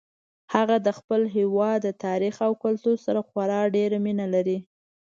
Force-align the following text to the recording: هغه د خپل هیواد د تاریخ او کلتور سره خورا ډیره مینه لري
هغه 0.53 0.75
د 0.85 0.87
خپل 0.99 1.21
هیواد 1.35 1.79
د 1.83 1.89
تاریخ 2.05 2.35
او 2.47 2.51
کلتور 2.63 2.95
سره 3.05 3.19
خورا 3.27 3.61
ډیره 3.75 3.97
مینه 4.05 4.25
لري 4.33 4.57